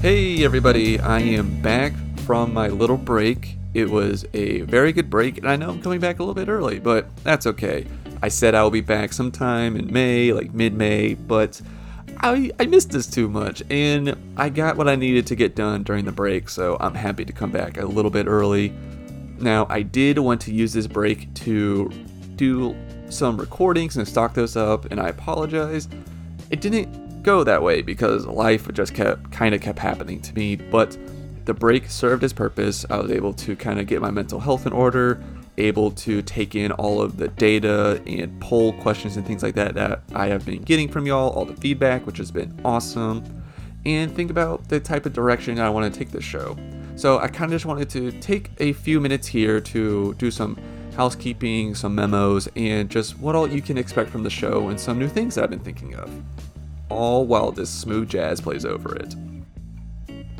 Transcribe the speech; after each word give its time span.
Hey 0.00 0.44
everybody, 0.44 0.98
I 0.98 1.20
am 1.20 1.60
back 1.60 1.92
from 2.24 2.54
my 2.54 2.68
little 2.68 2.96
break. 2.96 3.58
It 3.74 3.90
was 3.90 4.24
a 4.32 4.62
very 4.62 4.92
good 4.94 5.10
break, 5.10 5.36
and 5.36 5.46
I 5.46 5.56
know 5.56 5.68
I'm 5.68 5.82
coming 5.82 6.00
back 6.00 6.18
a 6.18 6.22
little 6.22 6.34
bit 6.34 6.48
early, 6.48 6.78
but 6.78 7.14
that's 7.16 7.46
okay. 7.46 7.86
I 8.22 8.28
said 8.28 8.54
I 8.54 8.62
will 8.62 8.70
be 8.70 8.80
back 8.80 9.12
sometime 9.12 9.76
in 9.76 9.92
May, 9.92 10.32
like 10.32 10.54
mid 10.54 10.72
May, 10.72 11.12
but 11.12 11.60
I, 12.16 12.50
I 12.58 12.64
missed 12.64 12.92
this 12.92 13.06
too 13.06 13.28
much, 13.28 13.62
and 13.68 14.16
I 14.38 14.48
got 14.48 14.78
what 14.78 14.88
I 14.88 14.96
needed 14.96 15.26
to 15.26 15.34
get 15.34 15.54
done 15.54 15.82
during 15.82 16.06
the 16.06 16.12
break, 16.12 16.48
so 16.48 16.78
I'm 16.80 16.94
happy 16.94 17.26
to 17.26 17.32
come 17.34 17.50
back 17.50 17.76
a 17.76 17.84
little 17.84 18.10
bit 18.10 18.26
early. 18.26 18.72
Now, 19.38 19.66
I 19.68 19.82
did 19.82 20.18
want 20.18 20.40
to 20.42 20.54
use 20.54 20.72
this 20.72 20.86
break 20.86 21.34
to 21.34 21.90
do 22.36 22.74
some 23.10 23.36
recordings 23.36 23.98
and 23.98 24.08
stock 24.08 24.32
those 24.32 24.56
up, 24.56 24.86
and 24.86 24.98
I 24.98 25.08
apologize. 25.08 25.88
It 26.48 26.62
didn't 26.62 27.09
go 27.22 27.44
that 27.44 27.62
way 27.62 27.82
because 27.82 28.26
life 28.26 28.72
just 28.72 28.94
kept 28.94 29.30
kind 29.30 29.54
of 29.54 29.60
kept 29.60 29.78
happening 29.78 30.20
to 30.22 30.34
me. 30.34 30.56
But 30.56 30.96
the 31.44 31.54
break 31.54 31.90
served 31.90 32.22
its 32.22 32.32
purpose. 32.32 32.84
I 32.90 32.98
was 32.98 33.10
able 33.10 33.32
to 33.34 33.56
kind 33.56 33.80
of 33.80 33.86
get 33.86 34.00
my 34.00 34.10
mental 34.10 34.40
health 34.40 34.66
in 34.66 34.72
order, 34.72 35.22
able 35.58 35.90
to 35.92 36.22
take 36.22 36.54
in 36.54 36.72
all 36.72 37.00
of 37.00 37.16
the 37.16 37.28
data 37.28 38.02
and 38.06 38.40
poll 38.40 38.72
questions 38.74 39.16
and 39.16 39.26
things 39.26 39.42
like 39.42 39.54
that 39.54 39.74
that 39.74 40.02
I 40.14 40.28
have 40.28 40.44
been 40.46 40.62
getting 40.62 40.88
from 40.88 41.06
y'all, 41.06 41.30
all 41.30 41.44
the 41.44 41.56
feedback, 41.56 42.06
which 42.06 42.18
has 42.18 42.30
been 42.30 42.58
awesome, 42.64 43.24
and 43.84 44.14
think 44.14 44.30
about 44.30 44.68
the 44.68 44.80
type 44.80 45.06
of 45.06 45.12
direction 45.12 45.58
I 45.58 45.70
want 45.70 45.92
to 45.92 45.98
take 45.98 46.10
this 46.10 46.24
show. 46.24 46.56
So 46.96 47.18
I 47.18 47.28
kind 47.28 47.44
of 47.44 47.50
just 47.52 47.64
wanted 47.64 47.88
to 47.90 48.12
take 48.20 48.50
a 48.58 48.72
few 48.74 49.00
minutes 49.00 49.26
here 49.26 49.60
to 49.60 50.14
do 50.14 50.30
some 50.30 50.58
housekeeping, 50.96 51.74
some 51.74 51.94
memos, 51.94 52.48
and 52.56 52.90
just 52.90 53.18
what 53.18 53.34
all 53.34 53.48
you 53.48 53.62
can 53.62 53.78
expect 53.78 54.10
from 54.10 54.22
the 54.22 54.30
show 54.30 54.68
and 54.68 54.78
some 54.78 54.98
new 54.98 55.08
things 55.08 55.38
I've 55.38 55.50
been 55.50 55.60
thinking 55.60 55.94
of 55.94 56.10
all 56.90 57.26
while 57.26 57.52
this 57.52 57.70
smooth 57.70 58.08
jazz 58.08 58.40
plays 58.40 58.64
over 58.64 58.94
it. 58.96 59.14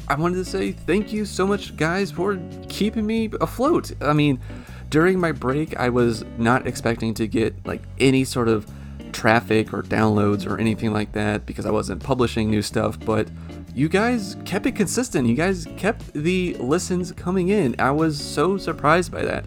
I 0.09 0.17
wanted 0.17 0.37
to 0.37 0.45
say 0.45 0.73
thank 0.73 1.13
you 1.13 1.25
so 1.25 1.47
much, 1.47 1.77
guys, 1.77 2.11
for 2.11 2.39
keeping 2.69 3.07
me 3.07 3.31
afloat. 3.41 3.93
I 4.03 4.13
mean, 4.13 4.41
during 4.89 5.21
my 5.21 5.31
break, 5.31 5.77
I 5.77 5.89
was 5.89 6.25
not 6.37 6.67
expecting 6.67 7.15
to 7.15 7.29
get 7.29 7.55
like 7.65 7.83
any 7.99 8.25
sort 8.25 8.49
of 8.49 8.67
traffic 9.13 9.73
or 9.73 9.83
downloads 9.83 10.47
or 10.47 10.59
anything 10.59 10.93
like 10.93 11.13
that 11.13 11.47
because 11.47 11.65
I 11.65 11.71
wasn't 11.71 12.03
publishing 12.03 12.51
new 12.51 12.63
stuff, 12.63 12.99
but 12.99 13.29
you 13.75 13.89
guys 13.89 14.37
kept 14.45 14.67
it 14.67 14.73
consistent. 14.73 15.29
You 15.29 15.37
guys 15.37 15.67
kept 15.77 16.13
the 16.13 16.55
listens 16.55 17.13
coming 17.13 17.49
in. 17.49 17.77
I 17.79 17.93
was 17.93 18.21
so 18.21 18.59
surprised 18.59 19.13
by 19.13 19.23
that. 19.23 19.45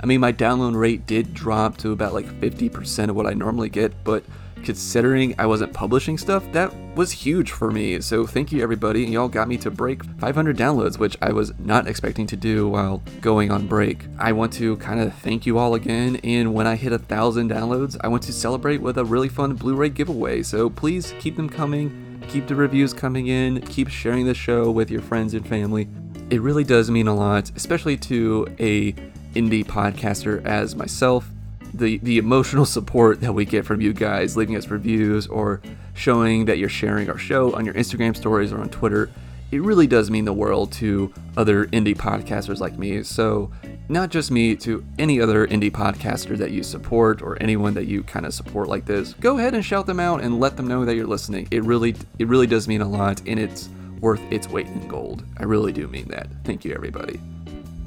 I 0.00 0.06
mean, 0.06 0.20
my 0.20 0.32
download 0.32 0.76
rate 0.76 1.06
did 1.06 1.34
drop 1.34 1.76
to 1.78 1.92
about 1.92 2.14
like 2.14 2.26
50% 2.40 3.10
of 3.10 3.16
what 3.16 3.26
I 3.26 3.34
normally 3.34 3.68
get, 3.68 3.92
but 4.04 4.24
considering 4.64 5.34
I 5.38 5.46
wasn't 5.46 5.72
publishing 5.72 6.18
stuff, 6.18 6.44
that 6.52 6.74
was 6.96 7.12
huge 7.12 7.50
for 7.52 7.70
me. 7.70 8.00
So 8.00 8.26
thank 8.26 8.50
you 8.50 8.62
everybody. 8.62 9.04
Y'all 9.04 9.28
got 9.28 9.48
me 9.48 9.56
to 9.58 9.70
break 9.70 10.02
500 10.18 10.56
downloads, 10.56 10.98
which 10.98 11.16
I 11.20 11.32
was 11.32 11.52
not 11.58 11.86
expecting 11.86 12.26
to 12.28 12.36
do 12.36 12.68
while 12.68 13.02
going 13.20 13.50
on 13.50 13.66
break. 13.66 14.06
I 14.18 14.32
want 14.32 14.52
to 14.54 14.76
kind 14.78 15.00
of 15.00 15.14
thank 15.14 15.46
you 15.46 15.58
all 15.58 15.74
again. 15.74 16.16
And 16.24 16.54
when 16.54 16.66
I 16.66 16.76
hit 16.76 16.92
a 16.92 16.98
thousand 16.98 17.50
downloads, 17.50 17.96
I 18.02 18.08
want 18.08 18.22
to 18.24 18.32
celebrate 18.32 18.80
with 18.80 18.98
a 18.98 19.04
really 19.04 19.28
fun 19.28 19.54
Blu-ray 19.54 19.90
giveaway. 19.90 20.42
So 20.42 20.70
please 20.70 21.14
keep 21.18 21.36
them 21.36 21.48
coming. 21.48 22.20
Keep 22.28 22.48
the 22.48 22.54
reviews 22.54 22.92
coming 22.92 23.28
in. 23.28 23.60
Keep 23.60 23.88
sharing 23.88 24.26
the 24.26 24.34
show 24.34 24.70
with 24.70 24.90
your 24.90 25.02
friends 25.02 25.34
and 25.34 25.46
family. 25.46 25.88
It 26.30 26.40
really 26.40 26.64
does 26.64 26.90
mean 26.90 27.06
a 27.06 27.14
lot, 27.14 27.52
especially 27.54 27.96
to 27.98 28.46
a 28.58 28.92
indie 29.34 29.64
podcaster 29.64 30.44
as 30.44 30.74
myself 30.74 31.30
the 31.74 31.98
the 31.98 32.18
emotional 32.18 32.64
support 32.64 33.20
that 33.20 33.32
we 33.32 33.44
get 33.44 33.64
from 33.64 33.80
you 33.80 33.92
guys 33.92 34.36
leaving 34.36 34.56
us 34.56 34.68
reviews 34.68 35.26
or 35.26 35.60
showing 35.94 36.44
that 36.46 36.58
you're 36.58 36.68
sharing 36.68 37.08
our 37.10 37.18
show 37.18 37.54
on 37.54 37.64
your 37.64 37.74
Instagram 37.74 38.16
stories 38.16 38.52
or 38.52 38.60
on 38.60 38.68
Twitter. 38.68 39.10
It 39.52 39.62
really 39.62 39.86
does 39.86 40.10
mean 40.10 40.24
the 40.24 40.32
world 40.32 40.72
to 40.72 41.12
other 41.36 41.66
indie 41.66 41.96
podcasters 41.96 42.58
like 42.58 42.76
me. 42.76 43.04
So, 43.04 43.52
not 43.88 44.10
just 44.10 44.32
me, 44.32 44.56
to 44.56 44.84
any 44.98 45.20
other 45.20 45.46
indie 45.46 45.70
podcaster 45.70 46.36
that 46.36 46.50
you 46.50 46.64
support 46.64 47.22
or 47.22 47.40
anyone 47.40 47.74
that 47.74 47.86
you 47.86 48.02
kind 48.02 48.26
of 48.26 48.34
support 48.34 48.68
like 48.68 48.86
this, 48.86 49.14
go 49.14 49.38
ahead 49.38 49.54
and 49.54 49.64
shout 49.64 49.86
them 49.86 50.00
out 50.00 50.20
and 50.20 50.40
let 50.40 50.56
them 50.56 50.66
know 50.66 50.84
that 50.84 50.96
you're 50.96 51.06
listening. 51.06 51.46
It 51.52 51.62
really 51.62 51.94
it 52.18 52.26
really 52.26 52.48
does 52.48 52.66
mean 52.66 52.80
a 52.80 52.88
lot 52.88 53.22
and 53.26 53.38
it's 53.38 53.68
worth 54.00 54.20
its 54.30 54.48
weight 54.48 54.66
in 54.66 54.88
gold. 54.88 55.24
I 55.38 55.44
really 55.44 55.72
do 55.72 55.86
mean 55.86 56.08
that. 56.08 56.26
Thank 56.44 56.64
you 56.64 56.74
everybody. 56.74 57.20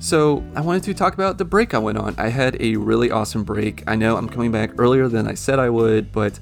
So, 0.01 0.41
I 0.55 0.61
wanted 0.61 0.83
to 0.83 0.93
talk 0.93 1.13
about 1.13 1.37
the 1.37 1.43
break 1.43 1.73
I 1.73 1.77
went 1.77 1.97
on. 1.97 2.15
I 2.17 2.29
had 2.29 2.55
a 2.61 2.77
really 2.77 3.11
awesome 3.11 3.43
break. 3.43 3.83
I 3.85 3.95
know 3.95 4.15
I'm 4.15 4.29
coming 4.29 4.49
back 4.49 4.71
earlier 4.77 5.09
than 5.09 5.27
I 5.27 5.33
said 5.33 5.59
I 5.59 5.69
would, 5.69 6.13
but 6.13 6.39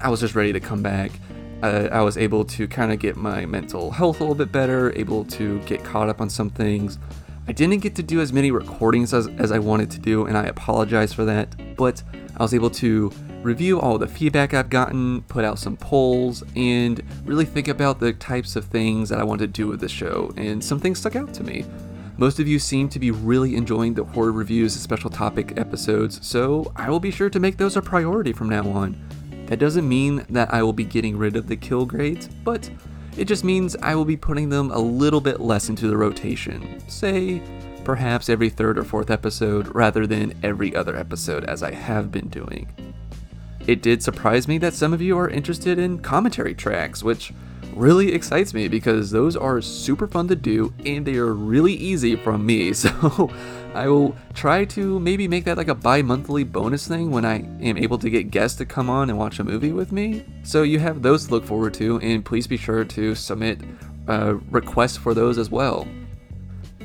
I 0.00 0.08
was 0.08 0.20
just 0.20 0.36
ready 0.36 0.52
to 0.52 0.60
come 0.60 0.82
back. 0.82 1.10
Uh, 1.64 1.88
I 1.90 2.02
was 2.02 2.16
able 2.16 2.44
to 2.44 2.68
kind 2.68 2.92
of 2.92 3.00
get 3.00 3.16
my 3.16 3.44
mental 3.44 3.90
health 3.90 4.20
a 4.20 4.22
little 4.22 4.36
bit 4.36 4.52
better, 4.52 4.92
able 4.96 5.24
to 5.26 5.58
get 5.62 5.82
caught 5.82 6.08
up 6.08 6.20
on 6.20 6.30
some 6.30 6.48
things. 6.48 7.00
I 7.48 7.52
didn't 7.52 7.78
get 7.78 7.96
to 7.96 8.04
do 8.04 8.20
as 8.20 8.32
many 8.32 8.52
recordings 8.52 9.12
as, 9.12 9.26
as 9.36 9.50
I 9.50 9.58
wanted 9.58 9.90
to 9.90 9.98
do, 9.98 10.26
and 10.26 10.38
I 10.38 10.44
apologize 10.44 11.12
for 11.12 11.24
that, 11.24 11.76
but 11.76 12.04
I 12.36 12.42
was 12.42 12.54
able 12.54 12.70
to 12.70 13.10
review 13.42 13.80
all 13.80 13.98
the 13.98 14.06
feedback 14.06 14.54
I've 14.54 14.70
gotten, 14.70 15.22
put 15.22 15.44
out 15.44 15.58
some 15.58 15.76
polls, 15.76 16.44
and 16.54 17.02
really 17.24 17.46
think 17.46 17.66
about 17.66 17.98
the 17.98 18.12
types 18.12 18.54
of 18.54 18.66
things 18.66 19.08
that 19.08 19.18
I 19.18 19.24
wanted 19.24 19.52
to 19.52 19.60
do 19.60 19.66
with 19.66 19.80
the 19.80 19.88
show, 19.88 20.32
and 20.36 20.62
some 20.62 20.78
things 20.78 21.00
stuck 21.00 21.16
out 21.16 21.34
to 21.34 21.42
me. 21.42 21.64
Most 22.18 22.38
of 22.38 22.46
you 22.46 22.58
seem 22.58 22.88
to 22.90 22.98
be 22.98 23.10
really 23.10 23.56
enjoying 23.56 23.94
the 23.94 24.04
horror 24.04 24.32
reviews 24.32 24.74
and 24.74 24.82
special 24.82 25.08
topic 25.08 25.54
episodes, 25.56 26.24
so 26.26 26.70
I 26.76 26.90
will 26.90 27.00
be 27.00 27.10
sure 27.10 27.30
to 27.30 27.40
make 27.40 27.56
those 27.56 27.76
a 27.76 27.82
priority 27.82 28.32
from 28.32 28.50
now 28.50 28.68
on. 28.68 28.96
That 29.46 29.58
doesn't 29.58 29.88
mean 29.88 30.26
that 30.28 30.52
I 30.52 30.62
will 30.62 30.74
be 30.74 30.84
getting 30.84 31.16
rid 31.16 31.36
of 31.36 31.48
the 31.48 31.56
kill 31.56 31.86
grades, 31.86 32.28
but 32.28 32.70
it 33.16 33.24
just 33.24 33.44
means 33.44 33.76
I 33.82 33.94
will 33.94 34.04
be 34.04 34.16
putting 34.16 34.50
them 34.50 34.70
a 34.70 34.78
little 34.78 35.20
bit 35.20 35.40
less 35.40 35.70
into 35.70 35.88
the 35.88 35.96
rotation. 35.96 36.82
Say, 36.88 37.42
perhaps 37.82 38.28
every 38.28 38.50
third 38.50 38.78
or 38.78 38.84
fourth 38.84 39.10
episode 39.10 39.74
rather 39.74 40.06
than 40.06 40.38
every 40.42 40.76
other 40.76 40.96
episode 40.96 41.44
as 41.44 41.62
I 41.62 41.72
have 41.72 42.12
been 42.12 42.28
doing. 42.28 42.68
It 43.66 43.80
did 43.80 44.02
surprise 44.02 44.46
me 44.46 44.58
that 44.58 44.74
some 44.74 44.92
of 44.92 45.00
you 45.00 45.16
are 45.18 45.28
interested 45.28 45.78
in 45.78 46.00
commentary 46.00 46.54
tracks, 46.54 47.02
which 47.02 47.32
really 47.74 48.12
excites 48.12 48.54
me 48.54 48.68
because 48.68 49.10
those 49.10 49.36
are 49.36 49.60
super 49.60 50.06
fun 50.06 50.28
to 50.28 50.36
do 50.36 50.72
and 50.84 51.06
they 51.06 51.16
are 51.16 51.32
really 51.32 51.72
easy 51.74 52.16
from 52.16 52.44
me. 52.46 52.72
So 52.82 53.30
I 53.74 53.88
will 53.88 54.14
try 54.34 54.64
to 54.66 55.00
maybe 55.00 55.26
make 55.28 55.44
that 55.44 55.56
like 55.56 55.68
a 55.68 55.74
bi 55.74 56.02
monthly 56.02 56.44
bonus 56.44 56.86
thing 56.86 57.10
when 57.10 57.24
I 57.24 57.38
am 57.62 57.78
able 57.78 57.98
to 57.98 58.10
get 58.10 58.30
guests 58.30 58.58
to 58.58 58.66
come 58.66 58.90
on 58.90 59.08
and 59.08 59.18
watch 59.18 59.38
a 59.38 59.44
movie 59.44 59.72
with 59.72 59.92
me. 59.92 60.24
So 60.42 60.62
you 60.62 60.78
have 60.80 61.02
those 61.02 61.26
to 61.26 61.30
look 61.30 61.44
forward 61.44 61.72
to, 61.74 61.98
and 62.00 62.24
please 62.24 62.46
be 62.46 62.58
sure 62.58 62.84
to 62.84 63.14
submit 63.14 63.60
uh, 64.08 64.34
requests 64.50 64.96
for 64.96 65.14
those 65.14 65.38
as 65.38 65.48
well. 65.48 65.86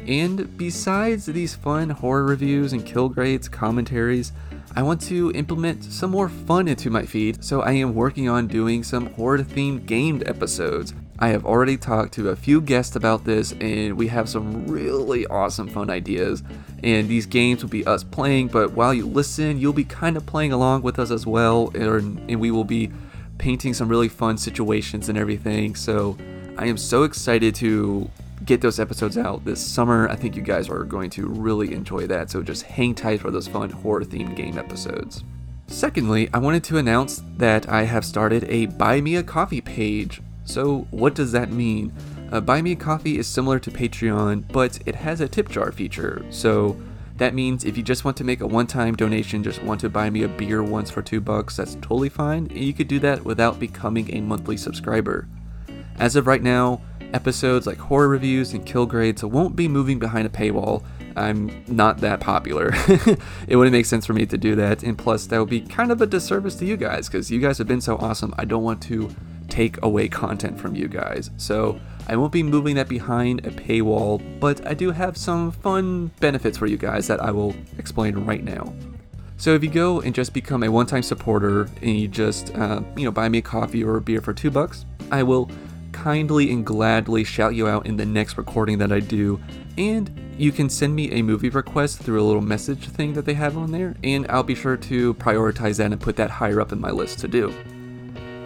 And 0.08 0.58
besides 0.58 1.26
these 1.26 1.56
fun 1.56 1.90
horror 1.90 2.24
reviews 2.24 2.72
and 2.72 2.86
kill 2.86 3.10
grades, 3.10 3.50
commentaries, 3.50 4.32
I 4.76 4.84
want 4.84 5.02
to 5.04 5.32
implement 5.32 5.84
some 5.84 6.12
more 6.12 6.30
fun 6.30 6.68
into 6.68 6.90
my 6.90 7.04
feed, 7.04 7.44
so 7.44 7.62
I 7.62 7.72
am 7.72 7.96
working 7.96 8.30
on 8.30 8.48
doing 8.48 8.84
some 8.84 9.08
horror 9.14 9.40
themed 9.40 9.86
gamed 9.86 10.28
episodes. 10.28 10.94
I 11.20 11.30
have 11.30 11.46
already 11.46 11.78
talked 11.78 12.14
to 12.16 12.30
a 12.30 12.36
few 12.36 12.62
guests 12.62 12.96
about 12.96 13.24
this, 13.24 13.54
and 13.54 13.98
we 13.98 14.08
have 14.08 14.30
some 14.30 14.68
really 14.68 15.26
awesome 15.28 15.68
fun 15.68 15.90
ideas. 15.90 16.44
And 16.84 17.08
these 17.10 17.26
games 17.26 17.64
will 17.64 17.72
be 17.72 17.88
us 17.88 18.04
playing, 18.04 18.50
but 18.50 18.74
while 18.74 18.94
you 18.94 19.08
listen, 19.08 19.60
you'll 19.60 19.74
be 19.74 19.84
kind 19.84 20.16
of 20.16 20.28
playing 20.28 20.52
along 20.52 20.84
with 20.84 21.00
us 21.00 21.10
as 21.10 21.26
well, 21.26 21.72
and 21.74 22.40
we 22.40 22.52
will 22.52 22.64
be 22.64 22.92
painting 23.40 23.74
some 23.74 23.90
really 23.90 24.10
fun 24.10 24.38
situations 24.38 25.10
and 25.10 25.18
everything. 25.18 25.76
So 25.76 26.18
I 26.56 26.68
am 26.68 26.78
so 26.78 27.02
excited 27.02 27.56
to 27.56 28.12
get 28.48 28.62
those 28.62 28.80
episodes 28.80 29.18
out 29.18 29.44
this 29.46 29.64
summer. 29.64 30.08
I 30.10 30.16
think 30.16 30.36
you 30.36 30.42
guys 30.42 30.70
are 30.70 30.84
going 30.84 31.10
to 31.12 31.28
really 31.28 31.74
enjoy 31.74 32.08
that, 32.08 32.32
so 32.32 32.42
just 32.42 32.64
hang 32.64 32.96
tight 32.96 33.20
for 33.20 33.30
those 33.30 33.48
fun 33.48 33.70
horror 33.70 34.04
themed 34.04 34.36
game 34.36 34.58
episodes. 34.58 35.24
Secondly, 35.68 36.30
I 36.34 36.40
wanted 36.40 36.64
to 36.66 36.78
announce 36.78 37.22
that 37.36 37.68
I 37.68 37.84
have 37.84 38.06
started 38.06 38.46
a 38.46 38.68
Buy 38.68 39.02
Me 39.02 39.18
a 39.18 39.24
Coffee 39.24 39.60
page. 39.60 40.22
So, 40.46 40.88
what 40.92 41.14
does 41.14 41.34
that 41.34 41.52
mean? 41.52 41.94
Uh, 42.32 42.40
Buy 42.40 42.62
Me 42.62 42.72
a 42.72 42.76
Coffee 42.76 43.18
is 43.18 43.28
similar 43.28 43.60
to 43.60 43.70
Patreon, 43.70 44.50
but 44.52 44.80
it 44.86 44.96
has 44.96 45.20
a 45.20 45.28
tip 45.28 45.50
jar 45.50 45.74
feature. 45.74 46.26
So, 46.30 46.82
that 47.18 47.34
means 47.34 47.66
if 47.66 47.76
you 47.76 47.84
just 47.84 48.06
want 48.06 48.16
to 48.18 48.24
make 48.24 48.40
a 48.40 48.48
one 48.48 48.68
time 48.68 48.96
donation, 48.96 49.44
just 49.44 49.62
want 49.62 49.82
to 49.82 49.90
buy 49.90 50.10
me 50.10 50.24
a 50.24 50.28
beer 50.30 50.64
once 50.64 50.90
for 50.90 51.02
two 51.02 51.20
bucks, 51.20 51.58
that's 51.58 51.76
totally 51.76 52.10
fine. 52.10 52.48
You 52.54 52.74
could 52.74 52.88
do 52.88 53.00
that 53.00 53.26
without 53.26 53.60
becoming 53.60 54.14
a 54.16 54.22
monthly 54.22 54.56
subscriber. 54.56 55.28
As 56.00 56.16
of 56.16 56.28
right 56.28 56.44
now, 56.44 56.82
episodes 57.14 57.68
like 57.68 57.78
horror 57.78 58.08
reviews 58.08 58.54
and 58.54 58.66
kill 58.66 58.86
grades 58.86 59.24
won't 59.24 59.56
be 59.56 59.68
moving 59.68 60.00
behind 60.00 60.26
a 60.26 60.30
paywall. 60.30 60.84
I'm 61.16 61.64
not 61.68 61.98
that 62.00 62.20
popular. 62.20 62.72
it 63.48 63.56
wouldn't 63.56 63.74
make 63.74 63.86
sense 63.86 64.06
for 64.06 64.14
me 64.14 64.26
to 64.28 64.38
do 64.38 64.56
that, 64.56 64.84
and 64.84 64.98
plus, 64.98 65.26
that 65.28 65.40
would 65.40 65.50
be 65.50 65.62
kind 65.62 65.92
of 65.92 66.02
a 66.02 66.06
disservice 66.06 66.56
to 66.56 66.66
you 66.66 66.78
guys 66.78 67.08
because 67.08 67.32
you 67.32 67.40
guys 67.40 67.58
have 67.58 67.68
been 67.68 67.82
so 67.82 67.98
awesome. 67.98 68.36
I 68.38 68.46
don't 68.46 68.64
want 68.64 68.82
to 68.84 69.10
take 69.50 69.82
away 69.84 70.10
content 70.10 70.60
from 70.60 70.76
you 70.76 70.88
guys. 70.88 71.32
So, 71.38 71.80
I 72.08 72.16
won't 72.16 72.32
be 72.32 72.44
moving 72.44 72.76
that 72.76 72.88
behind 72.88 73.46
a 73.46 73.50
paywall, 73.50 74.22
but 74.40 74.66
I 74.66 74.74
do 74.74 74.92
have 74.92 75.18
some 75.18 75.52
fun 75.52 76.12
benefits 76.20 76.58
for 76.58 76.68
you 76.68 76.78
guys 76.78 77.08
that 77.08 77.20
I 77.20 77.32
will 77.32 77.56
explain 77.78 78.16
right 78.20 78.44
now. 78.44 78.74
So 79.36 79.54
if 79.54 79.64
you 79.64 79.70
go 79.70 80.02
and 80.02 80.16
just 80.16 80.34
become 80.34 80.64
a 80.64 80.72
one-time 80.72 81.04
supporter 81.04 81.68
and 81.82 82.00
you 82.00 82.08
just 82.08 82.56
uh, 82.56 82.82
you 82.96 83.06
know 83.06 83.12
buy 83.12 83.30
me 83.30 83.38
a 83.38 83.42
coffee 83.42 83.84
or 83.84 83.98
a 83.98 84.02
beer 84.02 84.22
for 84.22 84.34
two 84.34 84.50
bucks, 84.50 84.86
I 85.12 85.22
will 85.22 85.52
kindly 86.08 86.50
and 86.54 86.66
gladly 86.66 87.22
shout 87.26 87.54
you 87.54 87.68
out 87.68 87.86
in 87.86 87.98
the 87.98 88.06
next 88.06 88.38
recording 88.38 88.78
that 88.78 88.94
I 88.94 89.02
do. 89.02 89.38
And 89.78 90.10
you 90.38 90.54
can 90.54 90.70
send 90.70 90.96
me 90.96 91.12
a 91.12 91.22
movie 91.22 91.50
request 91.50 92.00
through 92.00 92.22
a 92.22 92.24
little 92.24 92.42
message 92.42 92.88
thing 92.88 93.12
that 93.12 93.26
they 93.26 93.34
have 93.34 93.58
on 93.58 93.74
there, 93.74 93.94
and 94.06 94.26
I'll 94.30 94.42
be 94.42 94.56
sure 94.56 94.78
to 94.78 95.14
prioritize 95.16 95.80
that 95.80 95.92
and 95.92 96.00
put 96.00 96.16
that 96.16 96.30
higher 96.30 96.62
up 96.62 96.72
in 96.72 96.80
my 96.80 96.92
list 96.92 97.20
to 97.20 97.28
do. 97.28 97.54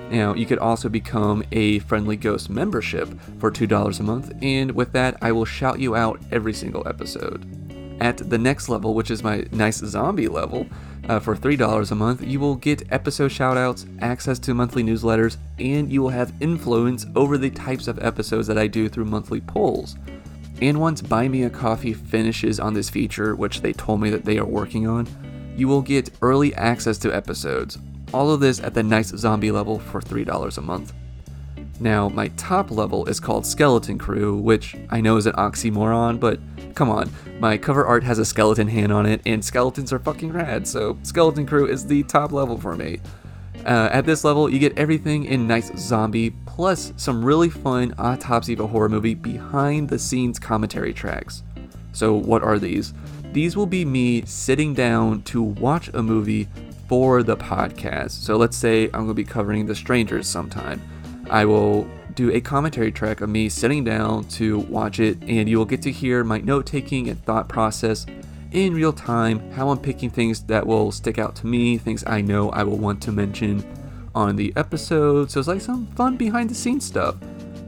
Now, 0.10 0.34
you 0.34 0.48
could 0.48 0.58
also 0.58 0.90
become 0.90 1.44
a 1.52 1.78
Friendly 1.80 2.18
Ghost 2.18 2.50
membership 2.50 3.08
for 3.38 3.52
$2 3.52 4.00
a 4.00 4.04
month, 4.04 4.34
and 4.42 4.72
with 4.72 4.92
that, 4.94 5.20
I 5.22 5.32
will 5.32 5.46
shout 5.46 5.80
you 5.80 5.96
out 5.96 6.20
every 6.32 6.54
single 6.54 6.88
episode. 6.88 7.61
At 8.02 8.18
the 8.32 8.40
next 8.40 8.68
level, 8.68 8.96
which 8.96 9.12
is 9.12 9.22
my 9.22 9.46
nice 9.52 9.78
zombie 9.78 10.28
level, 10.28 10.66
uh, 11.08 11.20
for 11.20 11.36
$3 11.36 11.92
a 11.92 11.96
month, 11.96 12.24
you 12.24 12.40
will 12.40 12.56
get 12.56 12.92
episode 12.92 13.30
shoutouts, 13.30 13.86
access 14.02 14.40
to 14.40 14.56
monthly 14.56 14.84
newsletters, 14.84 15.38
and 15.60 15.92
you 15.92 16.02
will 16.02 16.10
have 16.10 16.34
influence 16.40 17.06
over 17.16 17.38
the 17.38 17.52
types 17.52 17.88
of 17.88 18.04
episodes 18.04 18.48
that 18.48 18.58
I 18.58 18.66
do 18.66 18.90
through 18.90 19.06
monthly 19.06 19.40
polls. 19.40 19.98
And 20.64 20.80
once 20.80 21.00
Buy 21.04 21.28
Me 21.28 21.44
a 21.44 21.50
Coffee 21.52 21.94
finishes 21.94 22.60
on 22.60 22.74
this 22.74 22.90
feature, 22.90 23.36
which 23.36 23.62
they 23.62 23.72
told 23.72 24.02
me 24.02 24.10
that 24.10 24.26
they 24.26 24.40
are 24.40 24.46
working 24.46 24.88
on, 24.88 25.08
you 25.56 25.68
will 25.68 25.84
get 25.84 26.10
early 26.24 26.56
access 26.56 26.98
to 27.00 27.16
episodes, 27.16 27.78
all 28.16 28.32
of 28.32 28.40
this 28.40 28.60
at 28.62 28.74
the 28.74 28.82
nice 28.82 29.10
zombie 29.10 29.52
level 29.52 29.78
for 29.78 30.02
$3 30.02 30.58
a 30.58 30.62
month. 30.62 30.94
Now, 31.80 32.10
my 32.10 32.30
top 32.30 32.70
level 32.70 33.08
is 33.08 33.20
called 33.20 33.46
Skeleton 33.46 33.98
Crew, 33.98 34.38
which 34.38 34.76
I 34.90 35.02
know 35.02 35.18
is 35.18 35.26
an 35.26 35.34
oxymoron, 35.34 36.20
but 36.20 36.40
come 36.76 36.90
on, 36.90 37.10
my 37.40 37.58
cover 37.58 37.86
art 37.86 38.04
has 38.04 38.20
a 38.20 38.26
skeleton 38.26 38.68
hand 38.68 38.92
on 38.92 39.06
it, 39.06 39.22
and 39.26 39.44
skeletons 39.44 39.92
are 39.94 40.00
fucking 40.00 40.32
rad, 40.32 40.68
so 40.68 40.98
Skeleton 41.04 41.46
Crew 41.46 41.68
is 41.68 41.86
the 41.86 42.04
top 42.04 42.32
level 42.32 42.58
for 42.58 42.76
me. 42.76 43.00
Uh, 43.66 43.90
at 43.92 44.06
this 44.06 44.24
level, 44.24 44.50
you 44.50 44.58
get 44.58 44.78
everything 44.78 45.26
in 45.26 45.48
Nice 45.48 45.72
Zombie, 45.78 46.32
plus 46.46 46.94
some 46.98 47.24
really 47.24 47.50
fun 47.50 47.94
Autopsy 47.98 48.54
of 48.54 48.60
a 48.62 48.68
Horror 48.68 48.90
Movie 48.90 49.14
behind 49.14 49.90
the 49.90 50.00
scenes 50.00 50.40
commentary 50.40 50.94
tracks. 50.94 51.44
So, 51.94 52.14
what 52.14 52.42
are 52.42 52.58
these? 52.58 52.94
These 53.34 53.56
will 53.56 53.66
be 53.66 53.86
me 53.86 54.24
sitting 54.26 54.74
down 54.74 55.22
to 55.24 55.42
watch 55.42 55.90
a 55.94 56.02
movie 56.02 56.50
for 56.90 57.24
the 57.24 57.38
podcast. 57.38 58.12
So 58.12 58.36
let's 58.36 58.58
say 58.58 58.86
I'm 58.88 59.06
going 59.06 59.08
to 59.08 59.14
be 59.14 59.24
covering 59.24 59.66
The 59.66 59.76
Strangers 59.76 60.28
sometime. 60.28 60.82
I 61.30 61.46
will 61.46 61.90
do 62.16 62.32
a 62.32 62.42
commentary 62.42 62.92
track 62.92 63.22
of 63.22 63.30
me 63.30 63.50
sitting 63.50 63.84
down 63.84 64.26
to 64.26 64.60
watch 64.60 65.00
it, 65.00 65.18
and 65.28 65.48
you 65.50 65.58
will 65.58 65.66
get 65.66 65.82
to 65.84 65.92
hear 65.92 66.24
my 66.24 66.40
note 66.40 66.66
taking 66.66 67.10
and 67.10 67.24
thought 67.24 67.48
process 67.48 68.06
in 68.52 68.74
real 68.74 68.92
time, 68.92 69.52
how 69.52 69.70
I'm 69.70 69.80
picking 69.80 70.10
things 70.10 70.44
that 70.44 70.66
will 70.66 70.92
stick 70.92 71.18
out 71.18 71.36
to 71.38 71.48
me, 71.48 71.78
things 71.78 72.04
I 72.06 72.22
know 72.22 72.50
I 72.50 72.64
will 72.64 72.78
want 72.78 73.02
to 73.04 73.12
mention 73.12 73.66
on 74.14 74.36
the 74.36 74.52
episode. 74.56 75.32
So 75.32 75.40
it's 75.40 75.48
like 75.48 75.62
some 75.62 75.88
fun 75.96 76.18
behind 76.18 76.50
the 76.50 76.56
scenes 76.56 76.86
stuff, 76.86 77.16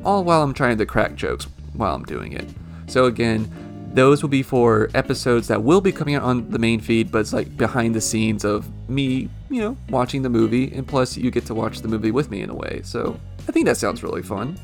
all 0.04 0.24
while 0.24 0.44
I'm 0.44 0.54
trying 0.54 0.78
to 0.78 0.86
crack 0.86 1.16
jokes 1.16 1.48
while 1.74 1.96
I'm 1.96 2.04
doing 2.04 2.34
it. 2.34 2.50
So 2.88 3.06
again, 3.06 3.50
those 3.94 4.24
will 4.24 4.30
be 4.30 4.44
for 4.44 4.90
episodes 4.94 5.48
that 5.48 5.64
will 5.64 5.80
be 5.80 5.92
coming 5.92 6.16
out 6.16 6.24
on 6.24 6.50
the 6.50 6.60
main 6.60 6.80
feed, 6.80 7.12
but 7.12 7.20
it's 7.20 7.32
like 7.32 7.56
behind 7.56 7.96
the 7.96 8.02
scenes 8.02 8.44
of 8.44 8.68
me, 8.90 9.30
you 9.50 9.62
know, 9.62 9.78
watching 9.90 10.24
the 10.24 10.30
movie, 10.30 10.74
and 10.74 10.86
plus 10.86 11.16
you 11.16 11.32
get 11.32 11.46
to 11.46 11.54
watch 11.54 11.80
the 11.82 11.88
movie 11.88 12.12
with 12.12 12.30
me 12.30 12.42
in 12.42 12.50
a 12.50 12.56
way. 12.56 12.82
So 12.84 13.20
I 13.48 13.52
think 13.52 13.66
that 13.66 13.78
sounds 13.78 14.04
really 14.04 14.24
fun. 14.24 14.58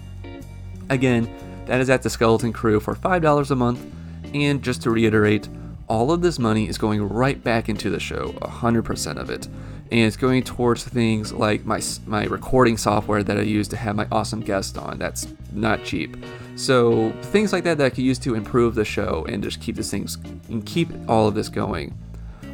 Again, 0.90 1.30
that 1.66 1.82
is 1.82 1.90
at 1.90 2.02
the 2.02 2.10
Skeleton 2.10 2.54
Crew 2.54 2.80
for 2.80 2.96
$5 2.96 3.52
a 3.52 3.56
month, 3.56 3.86
and 4.34 4.64
just 4.64 4.82
to 4.84 4.92
reiterate, 4.92 5.48
all 5.88 6.12
of 6.12 6.22
this 6.22 6.40
money 6.40 6.68
is 6.68 6.78
going 6.78 7.08
right 7.08 7.44
back 7.44 7.68
into 7.68 7.90
the 7.90 8.00
show, 8.00 8.32
100% 8.42 9.18
of 9.18 9.30
it. 9.30 9.48
And 9.92 10.02
it's 10.02 10.18
going 10.18 10.44
towards 10.44 10.84
things 10.84 11.34
like 11.34 11.66
my, 11.66 11.82
my 12.06 12.26
recording 12.26 12.78
software 12.78 13.24
that 13.24 13.38
I 13.38 13.42
use 13.42 13.68
to 13.70 13.78
have 13.78 13.96
my 13.96 14.08
awesome 14.12 14.42
guest 14.42 14.78
on. 14.78 15.00
That's 15.00 15.28
not 15.52 15.84
cheap. 15.84 16.16
So 16.56 17.12
things 17.24 17.52
like 17.52 17.64
that 17.64 17.80
that 17.80 17.86
I 17.86 17.90
could 17.90 18.04
use 18.04 18.20
to 18.20 18.36
improve 18.36 18.76
the 18.76 18.86
show 18.86 19.26
and 19.28 19.44
just 19.44 19.62
keep 19.62 19.76
this 19.76 19.90
things 19.90 20.18
and 20.48 20.64
keep 20.64 20.90
all 21.08 21.28
of 21.28 21.34
this 21.34 21.50
going. 21.50 21.98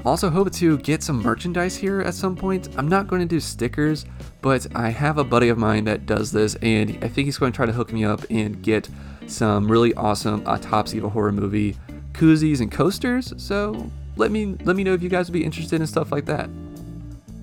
Also 0.06 0.30
hope 0.30 0.52
to 0.52 0.78
get 0.78 1.02
some 1.02 1.24
merchandise 1.24 1.76
here 1.76 2.02
at 2.02 2.14
some 2.14 2.36
point. 2.36 2.70
I'm 2.78 2.88
not 2.88 3.08
going 3.08 3.22
to 3.22 3.28
do 3.28 3.40
stickers, 3.40 4.06
but 4.42 4.68
I 4.76 4.90
have 4.90 5.18
a 5.18 5.24
buddy 5.24 5.50
of 5.50 5.58
mine 5.58 5.86
that 5.86 6.06
does 6.06 6.32
this 6.32 6.54
and 6.62 6.92
I 7.04 7.08
think 7.08 7.26
he's 7.26 7.40
going 7.40 7.52
to 7.52 7.56
try 7.56 7.66
to 7.66 7.74
hook 7.74 7.92
me 7.92 8.06
up 8.06 8.24
and 8.30 8.62
get 8.62 8.88
some 9.26 9.70
really 9.70 9.96
awesome 9.96 10.44
autopsy 10.46 11.00
of 11.00 11.06
a 11.06 11.10
horror 11.10 11.32
movie 11.32 11.76
koozies 12.14 12.62
and 12.62 12.72
coasters. 12.72 13.34
So 13.38 13.90
let 14.16 14.30
me 14.30 14.56
let 14.64 14.76
me 14.76 14.84
know 14.84 14.94
if 14.94 15.02
you 15.02 15.10
guys 15.10 15.28
would 15.28 15.34
be 15.34 15.44
interested 15.44 15.82
in 15.82 15.88
stuff 15.88 16.12
like 16.12 16.26
that. 16.26 16.50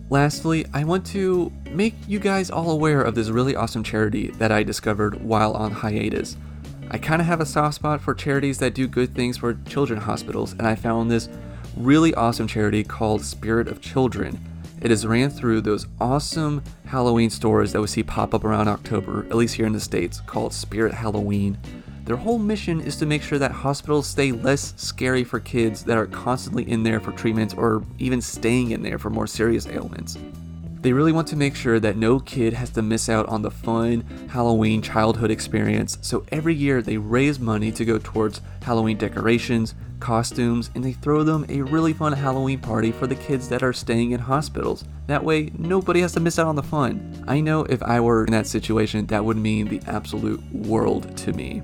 Lastly, 0.08 0.64
I 0.72 0.84
want 0.84 1.04
to 1.06 1.50
make 1.70 1.94
you 2.06 2.20
guys 2.20 2.50
all 2.50 2.70
aware 2.70 3.02
of 3.02 3.14
this 3.14 3.28
really 3.28 3.56
awesome 3.56 3.82
charity 3.82 4.28
that 4.32 4.52
I 4.52 4.62
discovered 4.62 5.20
while 5.22 5.54
on 5.54 5.72
hiatus. 5.72 6.36
I 6.90 6.98
kind 6.98 7.22
of 7.22 7.26
have 7.26 7.40
a 7.40 7.46
soft 7.46 7.76
spot 7.76 8.00
for 8.00 8.14
charities 8.14 8.58
that 8.58 8.74
do 8.74 8.86
good 8.86 9.14
things 9.14 9.38
for 9.38 9.54
children 9.66 9.98
hospitals, 9.98 10.52
and 10.52 10.66
I 10.66 10.74
found 10.74 11.10
this 11.10 11.28
really 11.76 12.14
awesome 12.14 12.46
charity 12.46 12.84
called 12.84 13.24
Spirit 13.24 13.68
of 13.68 13.80
Children. 13.80 14.38
It 14.80 14.90
is 14.90 15.06
ran 15.06 15.30
through 15.30 15.60
those 15.60 15.86
awesome 16.00 16.62
Halloween 16.86 17.30
stores 17.30 17.72
that 17.72 17.80
we 17.80 17.86
see 17.86 18.02
pop 18.02 18.34
up 18.34 18.44
around 18.44 18.68
October, 18.68 19.24
at 19.30 19.36
least 19.36 19.54
here 19.54 19.66
in 19.66 19.72
the 19.72 19.80
States, 19.80 20.20
called 20.20 20.52
Spirit 20.52 20.92
Halloween. 20.92 21.56
Their 22.04 22.16
whole 22.16 22.38
mission 22.38 22.80
is 22.80 22.96
to 22.96 23.06
make 23.06 23.22
sure 23.22 23.38
that 23.38 23.52
hospitals 23.52 24.08
stay 24.08 24.32
less 24.32 24.74
scary 24.76 25.22
for 25.22 25.38
kids 25.38 25.84
that 25.84 25.96
are 25.96 26.06
constantly 26.06 26.68
in 26.68 26.82
there 26.82 26.98
for 26.98 27.12
treatments 27.12 27.54
or 27.54 27.84
even 27.98 28.20
staying 28.20 28.72
in 28.72 28.82
there 28.82 28.98
for 28.98 29.08
more 29.08 29.28
serious 29.28 29.66
ailments. 29.66 30.18
They 30.82 30.92
really 30.92 31.12
want 31.12 31.28
to 31.28 31.36
make 31.36 31.54
sure 31.54 31.78
that 31.78 31.96
no 31.96 32.18
kid 32.18 32.54
has 32.54 32.70
to 32.70 32.82
miss 32.82 33.08
out 33.08 33.28
on 33.28 33.42
the 33.42 33.52
fun 33.52 34.00
Halloween 34.28 34.82
childhood 34.82 35.30
experience, 35.30 35.96
so 36.02 36.26
every 36.32 36.56
year 36.56 36.82
they 36.82 36.96
raise 36.96 37.38
money 37.38 37.70
to 37.70 37.84
go 37.84 37.98
towards 37.98 38.40
Halloween 38.62 38.98
decorations, 38.98 39.76
costumes, 40.00 40.70
and 40.74 40.82
they 40.82 40.90
throw 40.90 41.22
them 41.22 41.46
a 41.48 41.62
really 41.62 41.92
fun 41.92 42.12
Halloween 42.12 42.58
party 42.58 42.90
for 42.90 43.06
the 43.06 43.14
kids 43.14 43.48
that 43.48 43.62
are 43.62 43.72
staying 43.72 44.10
in 44.10 44.18
hospitals. 44.18 44.84
That 45.06 45.22
way, 45.22 45.52
nobody 45.56 46.00
has 46.00 46.14
to 46.14 46.20
miss 46.20 46.36
out 46.40 46.48
on 46.48 46.56
the 46.56 46.64
fun. 46.64 47.24
I 47.28 47.38
know 47.38 47.62
if 47.62 47.80
I 47.84 48.00
were 48.00 48.24
in 48.24 48.32
that 48.32 48.48
situation, 48.48 49.06
that 49.06 49.24
would 49.24 49.36
mean 49.36 49.68
the 49.68 49.82
absolute 49.86 50.42
world 50.52 51.16
to 51.18 51.32
me. 51.32 51.62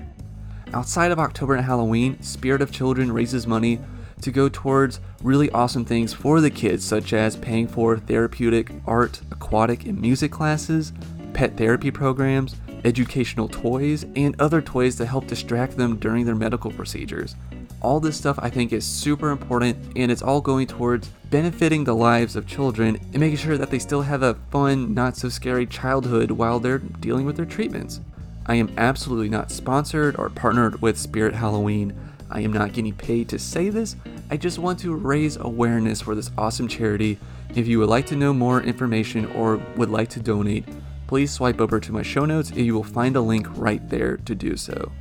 Outside 0.73 1.11
of 1.11 1.19
October 1.19 1.55
and 1.55 1.65
Halloween, 1.65 2.21
Spirit 2.23 2.61
of 2.61 2.71
Children 2.71 3.11
raises 3.11 3.45
money 3.45 3.81
to 4.21 4.31
go 4.31 4.49
towards 4.49 4.99
really 5.23 5.49
awesome 5.51 5.85
things 5.85 6.13
for 6.13 6.41
the 6.41 6.49
kids, 6.49 6.83
such 6.83 7.13
as 7.13 7.35
paying 7.35 7.67
for 7.67 7.97
therapeutic, 7.97 8.71
art, 8.85 9.21
aquatic, 9.31 9.85
and 9.85 9.99
music 9.99 10.31
classes, 10.31 10.93
pet 11.33 11.57
therapy 11.57 11.91
programs, 11.91 12.55
educational 12.85 13.47
toys, 13.47 14.05
and 14.15 14.39
other 14.39 14.61
toys 14.61 14.95
to 14.95 15.05
help 15.05 15.27
distract 15.27 15.77
them 15.77 15.97
during 15.97 16.25
their 16.25 16.35
medical 16.35 16.71
procedures. 16.71 17.35
All 17.81 17.99
this 17.99 18.17
stuff 18.17 18.37
I 18.41 18.49
think 18.49 18.73
is 18.73 18.85
super 18.85 19.29
important, 19.29 19.77
and 19.95 20.11
it's 20.11 20.21
all 20.21 20.41
going 20.41 20.67
towards 20.67 21.07
benefiting 21.29 21.83
the 21.83 21.95
lives 21.95 22.35
of 22.35 22.47
children 22.47 22.99
and 23.13 23.19
making 23.19 23.37
sure 23.37 23.57
that 23.57 23.69
they 23.69 23.79
still 23.79 24.01
have 24.01 24.23
a 24.23 24.37
fun, 24.51 24.93
not 24.93 25.15
so 25.15 25.29
scary 25.29 25.65
childhood 25.65 26.31
while 26.31 26.59
they're 26.59 26.79
dealing 26.79 27.25
with 27.25 27.37
their 27.37 27.45
treatments. 27.45 28.01
I 28.45 28.55
am 28.55 28.73
absolutely 28.77 29.29
not 29.29 29.51
sponsored 29.51 30.15
or 30.17 30.29
partnered 30.29 30.81
with 30.81 30.97
Spirit 30.97 31.35
Halloween. 31.35 31.93
I 32.29 32.41
am 32.41 32.53
not 32.53 32.73
getting 32.73 32.93
paid 32.93 33.29
to 33.29 33.39
say 33.39 33.69
this. 33.69 33.95
I 34.29 34.37
just 34.37 34.59
want 34.59 34.79
to 34.79 34.95
raise 34.95 35.37
awareness 35.37 36.01
for 36.01 36.15
this 36.15 36.31
awesome 36.37 36.67
charity. 36.67 37.17
If 37.55 37.67
you 37.67 37.79
would 37.79 37.89
like 37.89 38.05
to 38.07 38.15
know 38.15 38.33
more 38.33 38.61
information 38.61 39.25
or 39.33 39.57
would 39.75 39.89
like 39.89 40.09
to 40.09 40.19
donate, 40.19 40.65
please 41.07 41.31
swipe 41.31 41.59
over 41.59 41.79
to 41.79 41.91
my 41.91 42.03
show 42.03 42.25
notes 42.25 42.51
and 42.51 42.59
you 42.59 42.75
will 42.75 42.83
find 42.83 43.15
a 43.15 43.21
link 43.21 43.47
right 43.57 43.87
there 43.89 44.17
to 44.17 44.35
do 44.35 44.55
so. 44.55 44.91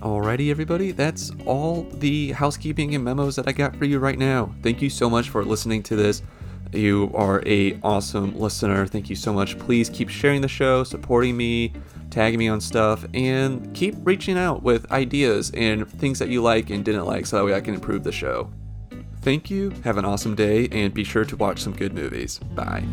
Alrighty, 0.00 0.50
everybody, 0.50 0.92
that's 0.92 1.30
all 1.44 1.82
the 1.92 2.32
housekeeping 2.32 2.94
and 2.94 3.04
memos 3.04 3.36
that 3.36 3.46
I 3.46 3.52
got 3.52 3.76
for 3.76 3.84
you 3.84 3.98
right 3.98 4.18
now. 4.18 4.54
Thank 4.62 4.80
you 4.80 4.90
so 4.90 5.10
much 5.10 5.28
for 5.28 5.44
listening 5.44 5.82
to 5.84 5.96
this. 5.96 6.22
You 6.72 7.10
are 7.14 7.42
a 7.46 7.78
awesome 7.82 8.38
listener. 8.38 8.86
Thank 8.86 9.10
you 9.10 9.16
so 9.16 9.32
much. 9.32 9.58
Please 9.58 9.90
keep 9.90 10.08
sharing 10.08 10.40
the 10.40 10.48
show, 10.48 10.84
supporting 10.84 11.36
me, 11.36 11.72
tag 12.10 12.36
me 12.36 12.48
on 12.48 12.60
stuff, 12.60 13.04
and 13.14 13.72
keep 13.74 13.94
reaching 14.02 14.36
out 14.36 14.62
with 14.62 14.90
ideas 14.90 15.50
and 15.54 15.88
things 15.88 16.18
that 16.18 16.28
you 16.28 16.42
like 16.42 16.70
and 16.70 16.84
didn't 16.84 17.06
like 17.06 17.26
so 17.26 17.36
that 17.36 17.44
way 17.44 17.54
I 17.54 17.60
can 17.60 17.74
improve 17.74 18.04
the 18.04 18.12
show. 18.12 18.50
Thank 19.22 19.50
you, 19.50 19.70
have 19.84 19.98
an 19.98 20.04
awesome 20.04 20.34
day, 20.34 20.68
and 20.72 20.94
be 20.94 21.04
sure 21.04 21.24
to 21.24 21.36
watch 21.36 21.60
some 21.60 21.74
good 21.74 21.92
movies. 21.92 22.38
Bye. 22.54 22.84